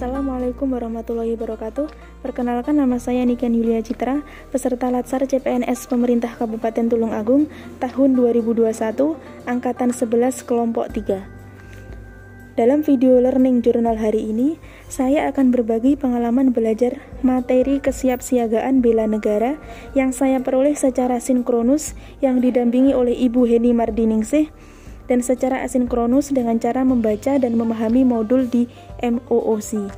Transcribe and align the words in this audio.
Assalamualaikum 0.00 0.64
warahmatullahi 0.72 1.36
wabarakatuh. 1.36 1.92
Perkenalkan 2.24 2.72
nama 2.72 2.96
saya 2.96 3.20
Niken 3.20 3.52
Yulia 3.52 3.84
Citra, 3.84 4.24
peserta 4.48 4.88
Latsar 4.88 5.28
CPNS 5.28 5.92
Pemerintah 5.92 6.32
Kabupaten 6.40 6.88
Tulung 6.88 7.12
Agung 7.12 7.52
tahun 7.84 8.16
2021, 8.16 8.96
angkatan 9.44 9.92
11 9.92 10.48
kelompok 10.48 10.88
3. 10.88 12.56
Dalam 12.56 12.80
video 12.80 13.20
learning 13.20 13.60
jurnal 13.60 14.00
hari 14.00 14.24
ini, 14.24 14.56
saya 14.88 15.28
akan 15.28 15.52
berbagi 15.52 16.00
pengalaman 16.00 16.56
belajar 16.56 16.96
materi 17.20 17.76
kesiapsiagaan 17.84 18.80
bela 18.80 19.04
negara 19.04 19.60
yang 19.92 20.16
saya 20.16 20.40
peroleh 20.40 20.80
secara 20.80 21.20
sinkronus 21.20 21.92
yang 22.24 22.40
didampingi 22.40 22.96
oleh 22.96 23.12
Ibu 23.12 23.44
Heni 23.44 23.76
Mardiningsih 23.76 24.48
dan 25.10 25.26
secara 25.26 25.66
asinkronus 25.66 26.30
dengan 26.30 26.62
cara 26.62 26.86
membaca 26.86 27.34
dan 27.34 27.58
memahami 27.58 28.06
modul 28.06 28.46
di 28.46 28.70
MOOC. 29.02 29.90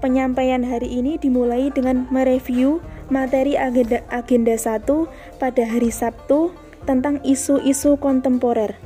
Penyampaian 0.00 0.64
hari 0.64 0.88
ini 0.88 1.20
dimulai 1.20 1.68
dengan 1.68 2.08
mereview 2.08 2.80
materi 3.12 3.60
agenda, 3.60 4.00
agenda 4.08 4.56
1 4.56 4.88
pada 5.36 5.62
hari 5.68 5.92
Sabtu 5.92 6.52
tentang 6.88 7.20
isu-isu 7.24 8.00
kontemporer. 8.00 8.76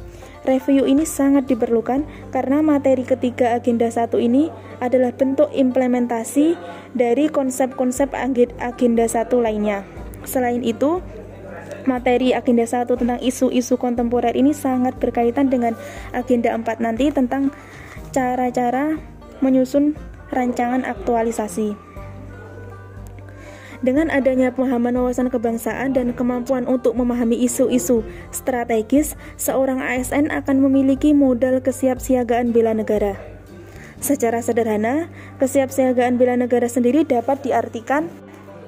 Review 0.46 0.86
ini 0.86 1.02
sangat 1.02 1.50
diperlukan 1.50 2.06
karena 2.30 2.62
materi 2.62 3.02
ketiga 3.02 3.58
agenda 3.58 3.90
1 3.90 4.14
ini 4.22 4.48
adalah 4.78 5.10
bentuk 5.10 5.50
implementasi 5.50 6.54
dari 6.94 7.26
konsep-konsep 7.26 8.14
agenda 8.14 9.04
1 9.10 9.28
lainnya. 9.42 9.82
Selain 10.22 10.62
itu, 10.62 11.02
materi 11.88 12.36
agenda 12.36 12.68
1 12.68 12.84
tentang 12.92 13.16
isu-isu 13.24 13.80
kontemporer 13.80 14.36
ini 14.36 14.52
sangat 14.52 15.00
berkaitan 15.00 15.48
dengan 15.48 15.72
agenda 16.12 16.52
4 16.52 16.84
nanti 16.84 17.08
tentang 17.08 17.48
cara-cara 18.12 19.00
menyusun 19.40 19.96
rancangan 20.28 20.84
aktualisasi. 20.84 21.88
Dengan 23.78 24.10
adanya 24.10 24.50
pemahaman 24.50 24.90
wawasan 24.98 25.30
kebangsaan 25.30 25.94
dan 25.94 26.10
kemampuan 26.10 26.66
untuk 26.66 26.98
memahami 26.98 27.38
isu-isu 27.46 28.02
strategis, 28.34 29.14
seorang 29.38 29.78
ASN 29.78 30.34
akan 30.34 30.58
memiliki 30.66 31.14
modal 31.14 31.62
kesiapsiagaan 31.62 32.50
bela 32.50 32.74
negara. 32.74 33.14
Secara 34.02 34.42
sederhana, 34.42 35.06
kesiapsiagaan 35.38 36.18
bela 36.18 36.34
negara 36.34 36.66
sendiri 36.66 37.06
dapat 37.06 37.46
diartikan 37.46 38.10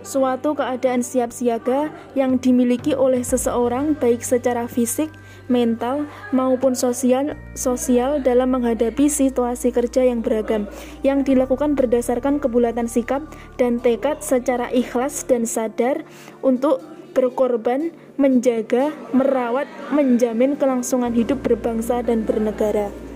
suatu 0.03 0.57
keadaan 0.57 1.05
siap 1.05 1.31
siaga 1.33 1.93
yang 2.17 2.41
dimiliki 2.41 2.97
oleh 2.97 3.21
seseorang 3.21 3.97
baik 3.99 4.25
secara 4.25 4.65
fisik, 4.71 5.13
mental 5.51 6.07
maupun 6.31 6.79
sosial 6.79 7.35
sosial 7.59 8.23
dalam 8.23 8.55
menghadapi 8.55 9.11
situasi 9.11 9.75
kerja 9.75 10.07
yang 10.07 10.23
beragam 10.23 10.71
yang 11.03 11.27
dilakukan 11.27 11.75
berdasarkan 11.75 12.39
kebulatan 12.39 12.87
sikap 12.87 13.27
dan 13.59 13.83
tekad 13.83 14.23
secara 14.23 14.71
ikhlas 14.71 15.27
dan 15.27 15.45
sadar 15.45 16.07
untuk 16.41 16.81
berkorban, 17.11 17.91
menjaga, 18.15 18.95
merawat, 19.11 19.67
menjamin 19.91 20.55
kelangsungan 20.55 21.11
hidup 21.11 21.43
berbangsa 21.43 22.07
dan 22.07 22.23
bernegara. 22.23 23.10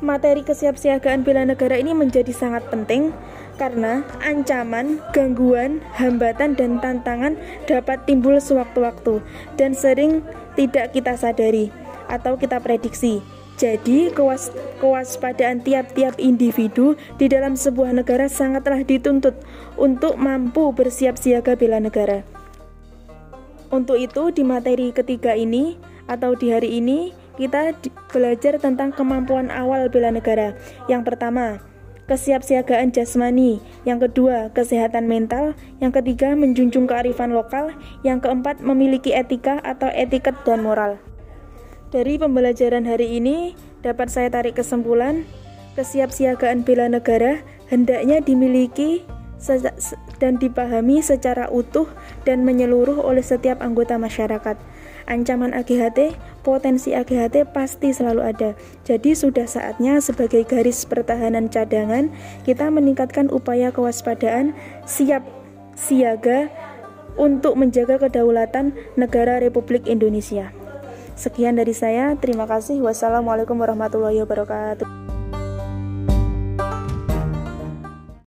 Materi 0.00 0.40
kesiapsiagaan 0.40 1.28
bela 1.28 1.44
negara 1.44 1.76
ini 1.76 1.92
menjadi 1.92 2.32
sangat 2.32 2.64
penting 2.72 3.12
karena 3.60 4.00
ancaman, 4.24 4.96
gangguan, 5.12 5.84
hambatan, 5.92 6.56
dan 6.56 6.80
tantangan 6.80 7.36
dapat 7.68 8.00
timbul 8.08 8.40
sewaktu-waktu 8.40 9.20
dan 9.60 9.76
sering 9.76 10.24
tidak 10.56 10.96
kita 10.96 11.12
sadari 11.20 11.68
atau 12.08 12.40
kita 12.40 12.56
prediksi. 12.64 13.20
Jadi, 13.60 14.08
kewas 14.16 14.48
kewaspadaan 14.80 15.60
tiap-tiap 15.60 16.16
individu 16.16 16.96
di 17.20 17.28
dalam 17.28 17.52
sebuah 17.52 17.92
negara 17.92 18.24
sangatlah 18.24 18.80
dituntut 18.80 19.36
untuk 19.76 20.16
mampu 20.16 20.72
bersiap 20.72 21.20
siaga 21.20 21.60
bela 21.60 21.76
negara. 21.76 22.24
Untuk 23.68 24.00
itu, 24.00 24.32
di 24.32 24.48
materi 24.48 24.96
ketiga 24.96 25.36
ini 25.36 25.76
atau 26.08 26.32
di 26.32 26.48
hari 26.48 26.80
ini, 26.80 27.12
kita 27.40 27.72
belajar 28.12 28.60
tentang 28.60 28.92
kemampuan 28.92 29.48
awal 29.48 29.88
bela 29.88 30.12
negara. 30.12 30.52
Yang 30.92 31.08
pertama, 31.08 31.64
kesiapsiagaan 32.04 32.92
jasmani, 32.92 33.64
yang 33.88 33.96
kedua, 33.96 34.52
kesehatan 34.52 35.08
mental, 35.08 35.56
yang 35.80 35.88
ketiga, 35.88 36.36
menjunjung 36.36 36.84
kearifan 36.84 37.32
lokal, 37.32 37.72
yang 38.04 38.20
keempat, 38.20 38.60
memiliki 38.60 39.16
etika 39.16 39.56
atau 39.64 39.88
etiket 39.88 40.36
dan 40.44 40.60
moral. 40.60 41.00
Dari 41.88 42.20
pembelajaran 42.20 42.84
hari 42.84 43.16
ini, 43.16 43.56
dapat 43.80 44.12
saya 44.12 44.28
tarik 44.28 44.60
kesimpulan, 44.60 45.24
kesiapsiagaan 45.80 46.60
bela 46.60 46.92
negara 46.92 47.40
hendaknya 47.72 48.20
dimiliki 48.20 49.00
dan 50.20 50.36
dipahami 50.36 51.00
secara 51.00 51.48
utuh 51.48 51.88
dan 52.28 52.44
menyeluruh 52.44 53.00
oleh 53.00 53.24
setiap 53.24 53.64
anggota 53.64 53.96
masyarakat. 53.96 54.60
Ancaman 55.10 55.50
AGHT, 55.50 56.14
potensi 56.46 56.94
AGHT 56.94 57.50
pasti 57.50 57.90
selalu 57.90 58.22
ada. 58.22 58.50
Jadi 58.86 59.18
sudah 59.18 59.50
saatnya 59.50 59.98
sebagai 59.98 60.46
garis 60.46 60.86
pertahanan 60.86 61.50
cadangan 61.50 62.14
kita 62.46 62.70
meningkatkan 62.70 63.26
upaya 63.26 63.74
kewaspadaan 63.74 64.54
siap 64.86 65.26
siaga 65.74 66.46
untuk 67.18 67.58
menjaga 67.58 67.98
kedaulatan 67.98 68.70
negara 68.94 69.42
Republik 69.42 69.90
Indonesia. 69.90 70.54
Sekian 71.18 71.58
dari 71.58 71.76
saya, 71.76 72.16
terima 72.16 72.48
kasih. 72.48 72.80
Wassalamualaikum 72.80 73.58
warahmatullahi 73.58 74.24
wabarakatuh. 74.24 74.99